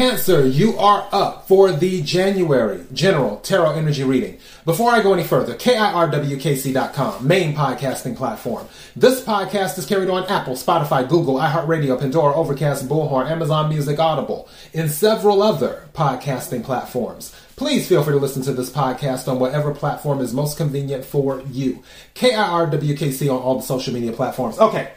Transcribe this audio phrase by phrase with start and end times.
[0.00, 4.38] Cancer, you are up for the January General Tarot Energy Reading.
[4.64, 8.66] Before I go any further, KIRWKC.com, main podcasting platform.
[8.96, 14.48] This podcast is carried on Apple, Spotify, Google, iHeartRadio, Pandora, Overcast, Bullhorn, Amazon Music, Audible,
[14.72, 17.36] and several other podcasting platforms.
[17.56, 21.42] Please feel free to listen to this podcast on whatever platform is most convenient for
[21.50, 21.82] you.
[22.14, 24.58] KIRWKC on all the social media platforms.
[24.58, 24.92] Okay.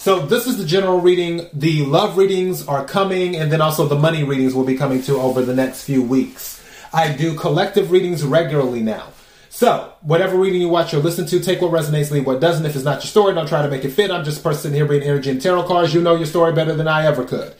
[0.00, 1.46] So this is the general reading.
[1.52, 5.20] The love readings are coming, and then also the money readings will be coming too
[5.20, 6.58] over the next few weeks.
[6.90, 9.08] I do collective readings regularly now.
[9.50, 12.64] So, whatever reading you watch or listen to, take what resonates, leave what doesn't.
[12.64, 14.10] If it's not your story, don't try to make it fit.
[14.10, 15.92] I'm just a person here reading energy and tarot cards.
[15.92, 17.54] You know your story better than I ever could.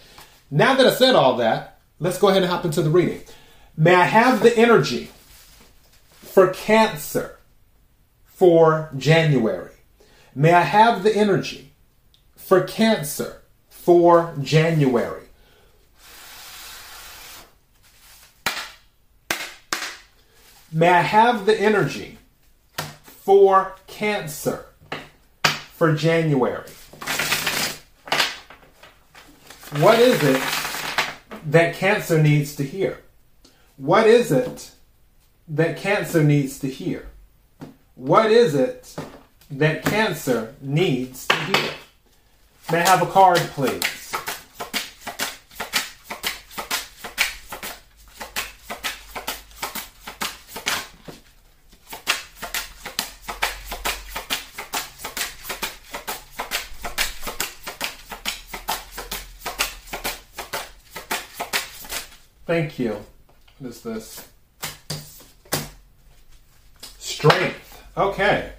[0.50, 3.20] Now that I said all that, let's go ahead and hop into the reading.
[3.76, 5.10] May I have the energy
[6.22, 7.38] for Cancer
[8.24, 9.74] for January?
[10.34, 11.69] May I have the energy
[12.50, 15.22] for Cancer for January.
[20.72, 22.18] May I have the energy
[23.04, 24.66] for Cancer
[25.76, 26.68] for January?
[29.78, 30.42] What is it
[31.46, 32.98] that Cancer needs to hear?
[33.76, 34.72] What is it
[35.46, 37.06] that Cancer needs to hear?
[37.94, 38.96] What is it
[39.52, 41.70] that Cancer needs to hear?
[42.72, 43.82] May I have a card, please?
[62.46, 63.04] Thank you.
[63.58, 64.28] What is this?
[67.00, 67.82] Strength.
[67.96, 68.52] Okay.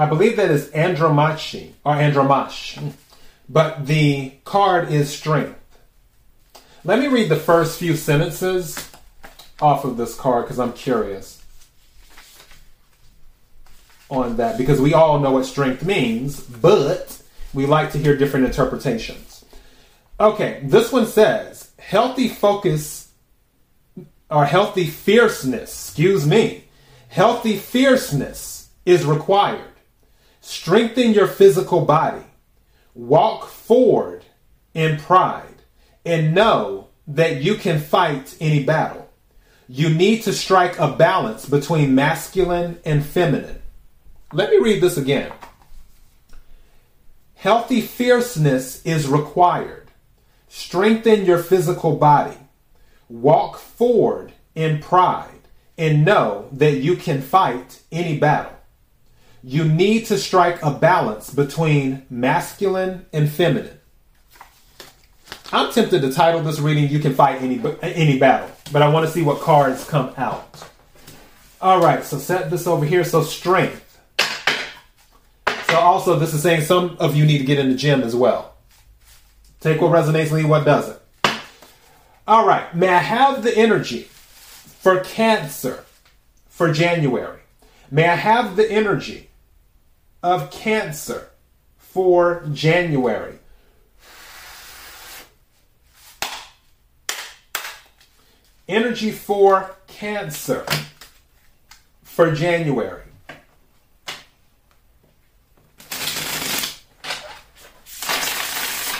[0.00, 2.78] I believe that is Andromache or Andromache,
[3.50, 5.60] but the card is strength.
[6.84, 8.90] Let me read the first few sentences
[9.60, 11.44] off of this card because I'm curious
[14.08, 17.20] on that because we all know what strength means, but
[17.52, 19.44] we like to hear different interpretations.
[20.18, 23.10] Okay, this one says healthy focus
[24.30, 26.64] or healthy fierceness, excuse me,
[27.08, 29.69] healthy fierceness is required
[30.50, 32.24] Strengthen your physical body.
[32.92, 34.24] Walk forward
[34.74, 35.62] in pride
[36.04, 39.08] and know that you can fight any battle.
[39.68, 43.62] You need to strike a balance between masculine and feminine.
[44.32, 45.30] Let me read this again.
[47.36, 49.92] Healthy fierceness is required.
[50.48, 52.38] Strengthen your physical body.
[53.08, 55.46] Walk forward in pride
[55.78, 58.59] and know that you can fight any battle
[59.42, 63.78] you need to strike a balance between masculine and feminine.
[65.52, 69.06] I'm tempted to title this reading "You Can Fight Any Any Battle," but I want
[69.06, 70.64] to see what cards come out.
[71.60, 73.04] All right, so set this over here.
[73.04, 73.86] So strength.
[75.68, 78.14] So also, this is saying some of you need to get in the gym as
[78.14, 78.54] well.
[79.60, 80.98] Take what resonates, leave what doesn't.
[82.26, 85.84] All right, may I have the energy for Cancer
[86.48, 87.40] for January?
[87.90, 89.29] May I have the energy
[90.22, 91.30] of Cancer
[91.76, 93.38] for January.
[98.68, 100.64] Energy for Cancer
[102.02, 103.02] for January.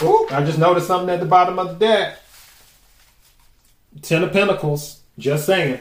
[0.03, 2.19] Oh, I just noticed something at the bottom of the deck.
[4.03, 5.01] Ten of Pentacles.
[5.19, 5.79] Just saying.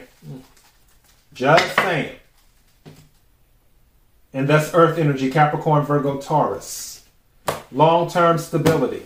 [1.32, 2.19] Just saying.
[4.32, 7.04] And that's Earth energy, Capricorn, Virgo, Taurus.
[7.72, 9.02] Long term stability.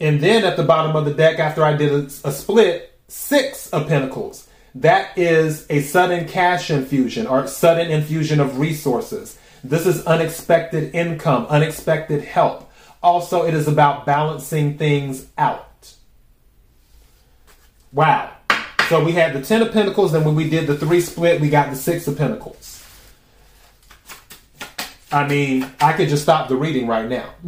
[0.00, 3.70] And then at the bottom of the deck, after I did a, a split, Six
[3.70, 4.48] of Pentacles.
[4.74, 9.38] That is a sudden cash infusion or sudden infusion of resources.
[9.64, 12.70] This is unexpected income, unexpected help.
[13.02, 15.94] Also, it is about balancing things out.
[17.92, 18.32] Wow.
[18.88, 21.48] So we had the Ten of Pentacles, and when we did the three split, we
[21.48, 22.77] got the Six of Pentacles.
[25.10, 27.30] I mean, I could just stop the reading right now.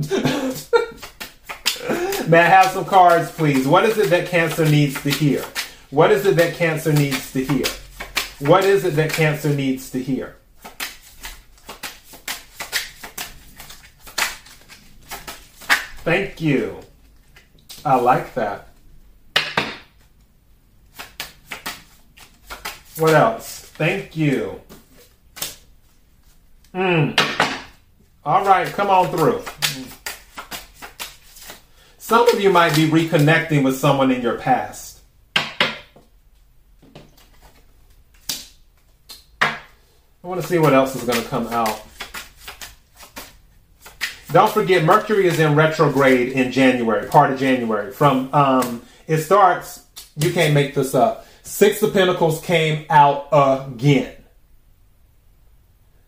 [2.27, 3.67] May I have some cards, please?
[3.67, 5.45] What is it that Cancer needs to hear?
[5.91, 7.67] What is it that Cancer needs to hear?
[8.39, 10.37] What is it that Cancer needs to hear?
[16.03, 16.81] Thank you.
[17.85, 18.69] I like that.
[22.97, 23.61] What else?
[23.75, 24.61] Thank you.
[26.75, 27.11] Hmm.
[28.23, 29.43] All right, come on through.
[31.97, 35.01] Some of you might be reconnecting with someone in your past.
[39.41, 39.57] I
[40.23, 41.83] want to see what else is going to come out.
[44.33, 47.91] Don't forget, Mercury is in retrograde in January, part of January.
[47.91, 49.87] From um, it starts,
[50.17, 51.27] you can't make this up.
[51.43, 54.15] Six of Pentacles came out again.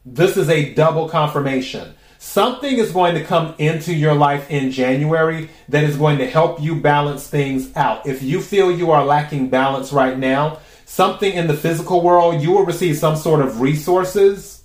[0.05, 1.95] This is a double confirmation.
[2.23, 6.63] Something is going to come into your life in January that is going to help
[6.63, 8.07] you balance things out.
[8.07, 12.53] If you feel you are lacking balance right now, something in the physical world, you
[12.53, 14.63] will receive some sort of resources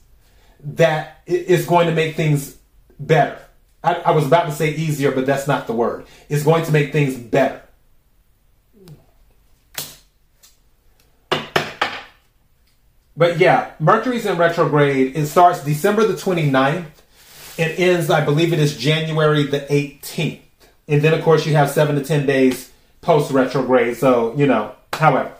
[0.63, 2.55] that is going to make things
[2.99, 3.39] better.
[3.83, 6.05] I, I was about to say easier, but that's not the word.
[6.29, 7.63] It's going to make things better.
[13.17, 15.17] But yeah, Mercury's in retrograde.
[15.17, 16.85] It starts December the 29th.
[17.57, 20.41] It ends, I believe it is January the 18th.
[20.87, 22.71] And then, of course, you have seven to 10 days
[23.01, 23.97] post retrograde.
[23.97, 25.31] So, you know, however.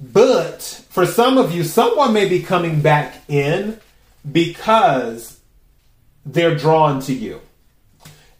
[0.00, 3.80] But for some of you, someone may be coming back in
[4.30, 5.40] because
[6.24, 7.40] they're drawn to you.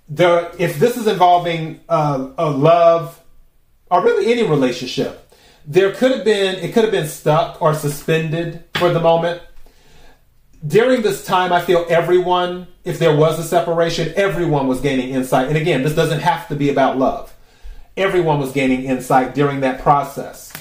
[0.09, 3.20] There, if this is involving uh, a love
[3.91, 5.32] or really any relationship,
[5.67, 9.43] there could have been it could have been stuck or suspended for the moment.
[10.66, 15.49] During this time, I feel everyone, if there was a separation, everyone was gaining insight.
[15.49, 17.32] And again, this doesn't have to be about love.
[17.96, 20.52] Everyone was gaining insight during that process.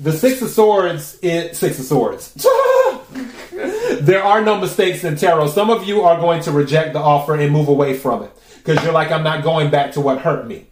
[0.00, 2.34] The Six of Swords is Six of Swords.
[4.00, 5.48] there are no mistakes in tarot.
[5.48, 8.82] Some of you are going to reject the offer and move away from it because
[8.82, 10.66] you're like, I'm not going back to what hurt me.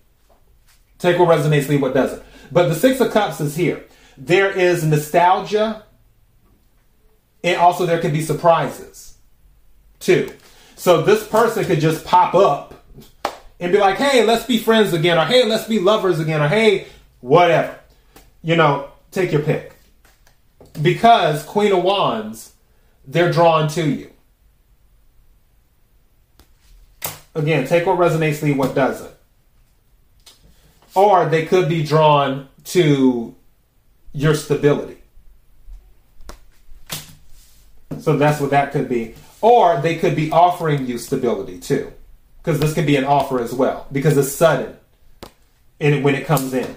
[0.98, 2.22] Take what resonates, leave what doesn't.
[2.50, 3.84] But the Six of Cups is here.
[4.18, 5.84] There is nostalgia,
[7.46, 9.16] and also there could be surprises
[10.00, 10.30] too.
[10.74, 12.84] So this person could just pop up
[13.58, 16.48] and be like, hey, let's be friends again, or hey, let's be lovers again, or
[16.48, 16.88] hey,
[17.20, 17.78] whatever.
[18.42, 19.74] You know, take your pick.
[20.82, 22.52] Because Queen of Wands
[23.06, 24.10] they're drawn to you.
[27.34, 29.14] Again, take what resonates, leave what doesn't.
[30.94, 33.34] Or they could be drawn to
[34.12, 34.96] your stability.
[38.06, 39.16] So that's what that could be.
[39.40, 41.92] Or they could be offering you stability too.
[42.38, 43.88] Because this could be an offer as well.
[43.90, 44.76] Because it's sudden
[45.80, 46.76] in when it comes in.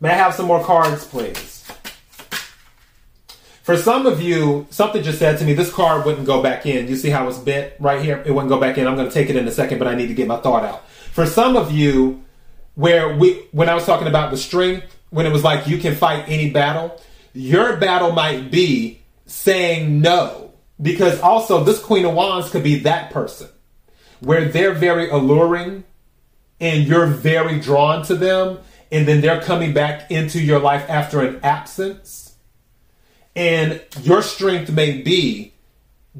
[0.00, 1.68] May I have some more cards, please?
[3.64, 6.86] For some of you, something just said to me, this card wouldn't go back in.
[6.86, 8.22] You see how it's bent right here?
[8.24, 8.86] It wouldn't go back in.
[8.86, 10.62] I'm going to take it in a second, but I need to get my thought
[10.64, 10.88] out.
[10.88, 12.22] For some of you,
[12.76, 15.96] where we, when I was talking about the strength, when it was like you can
[15.96, 17.00] fight any battle,
[17.32, 20.52] your battle might be saying no.
[20.80, 23.48] Because also, this Queen of Wands could be that person
[24.20, 25.84] where they're very alluring
[26.60, 28.58] and you're very drawn to them,
[28.90, 32.24] and then they're coming back into your life after an absence
[33.36, 35.52] and your strength may be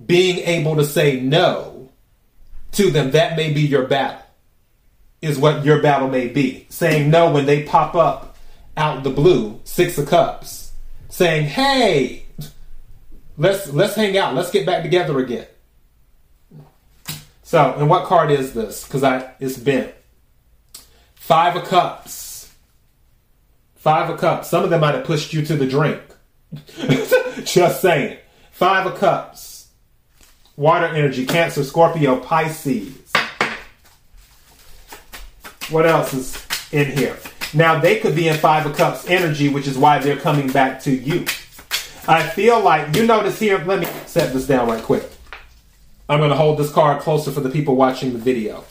[0.06, 1.90] being able to say no
[2.72, 3.12] to them.
[3.12, 4.22] That may be your battle,
[5.22, 6.66] is what your battle may be.
[6.70, 8.36] Saying no when they pop up
[8.76, 10.72] out the blue, Six of Cups,
[11.08, 12.23] saying, hey,
[13.36, 15.46] let's let's hang out, let's get back together again.
[17.42, 18.84] So, and what card is this?
[18.84, 19.94] Because I it's bent.
[21.14, 22.52] Five of Cups.
[23.76, 24.48] Five of Cups.
[24.48, 26.00] Some of them might have pushed you to the drink.
[27.44, 28.18] Just saying.
[28.50, 29.68] Five of Cups.
[30.56, 33.12] Water energy, Cancer, Scorpio, Pisces.
[35.70, 37.16] What else is in here?
[37.52, 40.80] Now, they could be in Five of Cups energy, which is why they're coming back
[40.82, 41.24] to you.
[42.06, 45.08] I feel like, you notice here, let me set this down right quick.
[46.08, 48.64] I'm going to hold this card closer for the people watching the video.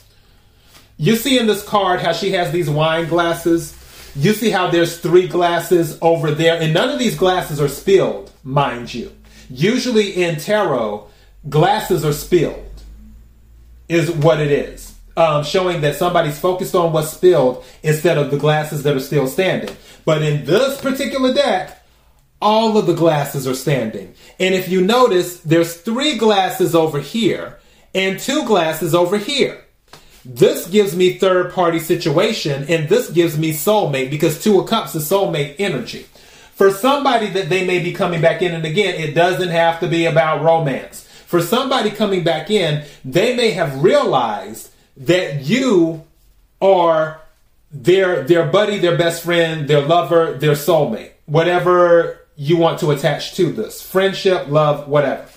[0.97, 3.79] You see in this card how she has these wine glasses
[4.15, 8.31] you see how there's three glasses over there, and none of these glasses are spilled,
[8.43, 9.11] mind you.
[9.49, 11.07] Usually in tarot,
[11.49, 12.69] glasses are spilled,
[13.89, 14.93] is what it is.
[15.15, 19.27] Um, showing that somebody's focused on what's spilled instead of the glasses that are still
[19.27, 19.75] standing.
[20.05, 21.82] But in this particular deck,
[22.43, 24.13] all of the glasses are standing.
[24.37, 27.57] And if you notice, there's three glasses over here
[27.95, 29.63] and two glasses over here.
[30.25, 34.95] This gives me third party situation, and this gives me soulmate because Two of Cups
[34.95, 36.05] is soulmate energy.
[36.55, 39.87] For somebody that they may be coming back in, and again, it doesn't have to
[39.87, 41.07] be about romance.
[41.25, 46.05] For somebody coming back in, they may have realized that you
[46.61, 47.19] are
[47.71, 53.35] their their buddy, their best friend, their lover, their soulmate, whatever you want to attach
[53.35, 55.27] to this friendship, love, whatever.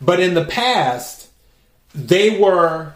[0.00, 1.28] But in the past,
[1.94, 2.94] they were,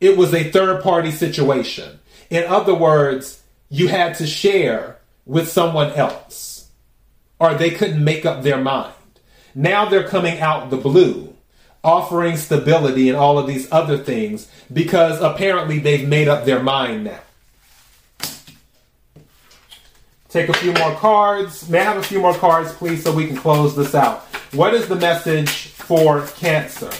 [0.00, 1.98] it was a third party situation.
[2.30, 6.68] In other words, you had to share with someone else,
[7.38, 8.92] or they couldn't make up their mind.
[9.54, 11.34] Now they're coming out the blue,
[11.82, 17.04] offering stability and all of these other things because apparently they've made up their mind
[17.04, 17.20] now.
[20.34, 21.68] Take a few more cards.
[21.68, 24.22] May I have a few more cards, please, so we can close this out?
[24.52, 26.90] What is the message for Cancer?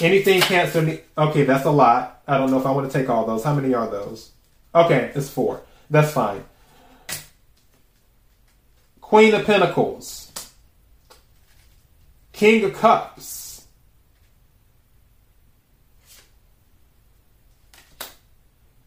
[0.00, 0.98] Anything Cancer?
[1.16, 2.20] okay, that's a lot.
[2.26, 3.44] I don't know if I want to take all those.
[3.44, 4.32] How many are those?
[4.74, 5.62] Okay, it's four.
[5.88, 6.42] That's fine.
[9.00, 10.32] Queen of Pentacles.
[12.32, 13.68] King of Cups.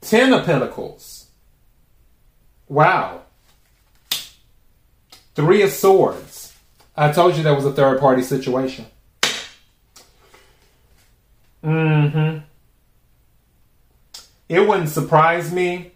[0.01, 1.27] Ten of Pentacles.
[2.67, 3.21] Wow.
[5.35, 6.53] Three of Swords.
[6.95, 8.85] I told you that was a third party situation.
[11.63, 12.37] Mm hmm.
[14.47, 15.91] It wouldn't surprise me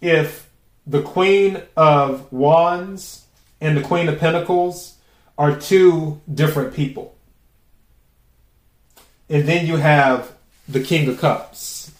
[0.00, 0.48] if
[0.86, 3.26] the Queen of Wands
[3.60, 4.96] and the Queen of Pentacles
[5.36, 7.16] are two different people.
[9.28, 10.32] And then you have
[10.68, 11.92] the King of Cups.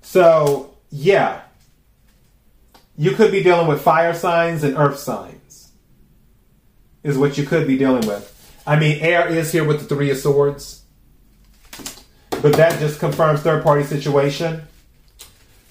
[0.00, 1.42] So, yeah,
[3.00, 5.72] you could be dealing with fire signs and earth signs,
[7.02, 8.60] is what you could be dealing with.
[8.66, 10.82] I mean, air is here with the Three of Swords,
[12.42, 14.64] but that just confirms third party situation.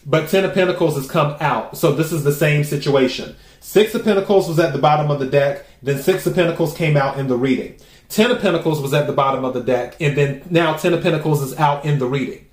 [0.08, 3.36] But Ten of Pentacles has come out, so this is the same situation.
[3.60, 6.98] Six of Pentacles was at the bottom of the deck, then Six of Pentacles came
[6.98, 7.78] out in the reading.
[8.08, 11.04] Ten of Pentacles was at the bottom of the deck, and then now Ten of
[11.04, 12.48] Pentacles is out in the reading.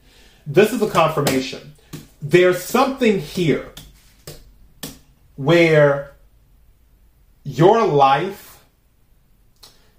[0.47, 1.73] This is a confirmation.
[2.21, 3.73] There's something here
[5.37, 6.16] where
[7.45, 8.64] your life,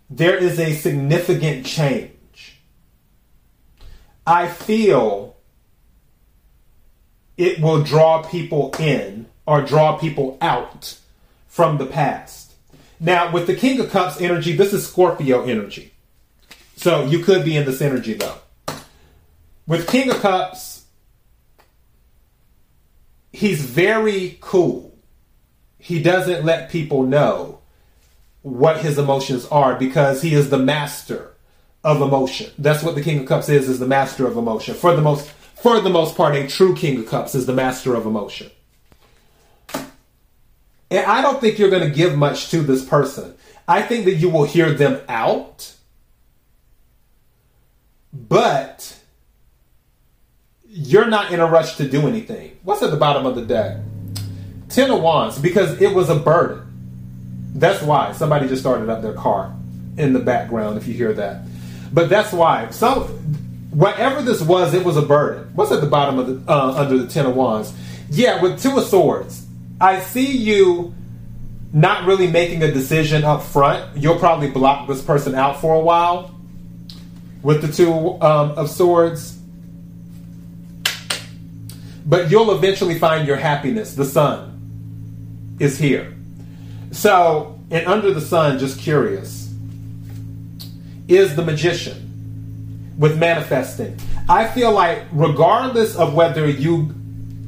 [0.09, 2.59] there is a significant change.
[4.25, 5.37] I feel
[7.37, 10.99] it will draw people in or draw people out
[11.47, 12.53] from the past.
[12.99, 15.93] Now, with the King of Cups energy, this is Scorpio energy.
[16.75, 18.37] So you could be in this energy though.
[19.65, 20.85] With King of Cups,
[23.31, 24.86] he's very cool
[25.87, 27.59] he doesn't let people know
[28.41, 31.33] what his emotions are because he is the master
[31.81, 32.51] of emotion.
[32.57, 34.75] That's what the King of Cups is, is the master of emotion.
[34.75, 37.95] For the most for the most part, a true King of Cups is the master
[37.95, 38.51] of emotion.
[40.91, 43.35] And I don't think you're going to give much to this person.
[43.65, 45.73] I think that you will hear them out,
[48.11, 48.99] but
[50.67, 52.59] you're not in a rush to do anything.
[52.63, 53.77] What's at the bottom of the deck?
[54.69, 56.63] Ten of Wands because it was a burden.
[57.55, 59.53] That's why somebody just started up their car
[59.97, 60.77] in the background.
[60.77, 61.43] If you hear that,
[61.93, 62.69] but that's why.
[62.71, 63.03] So
[63.71, 65.51] whatever this was, it was a burden.
[65.55, 67.73] What's at the bottom of the uh, under the Ten of Wands?
[68.09, 69.45] Yeah, with Two of Swords,
[69.81, 70.93] I see you
[71.73, 73.97] not really making a decision up front.
[73.97, 76.35] You'll probably block this person out for a while
[77.41, 79.37] with the Two um, of Swords
[82.07, 83.93] but you'll eventually find your happiness.
[83.93, 84.56] The sun
[85.59, 86.13] is here.
[86.91, 89.53] So, and under the sun, just curious,
[91.07, 93.97] is the magician with manifesting.
[94.29, 96.93] I feel like, regardless of whether you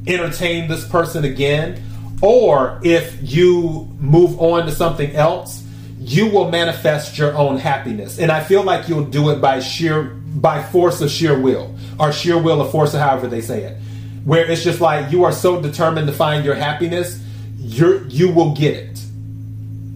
[0.08, 1.82] entertain this person again
[2.22, 5.64] or if you move on to something else,
[6.00, 8.20] you will manifest your own happiness.
[8.20, 12.12] And I feel like you'll do it by sheer by force of sheer will or
[12.12, 13.78] sheer will of force or however they say it.
[14.26, 17.22] Where it's just like you are so determined to find your happiness
[17.60, 19.04] you you will get it,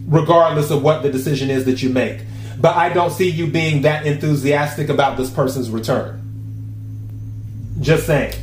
[0.06, 2.20] regardless of what the decision is that you make.
[2.60, 6.20] But I don't see you being that enthusiastic about this person's return.
[7.80, 8.34] Just saying.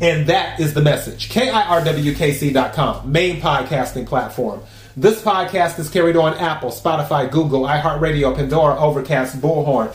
[0.00, 1.30] And that is the message.
[1.30, 4.60] KIRWKC.com, main podcasting platform.
[4.96, 9.94] This podcast is carried on Apple, Spotify, Google, iHeartRadio, Pandora, Overcast, Bullhorn,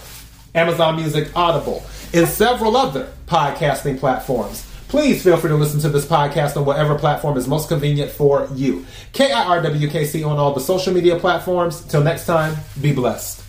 [0.55, 4.70] Amazon Music, Audible, and several other podcasting platforms.
[4.91, 8.49] Please feel free to listen to this podcast on whatever platform is most convenient for
[8.53, 8.85] you.
[9.13, 11.79] KIRWKC on all the social media platforms.
[11.85, 13.40] Till next time, be blessed.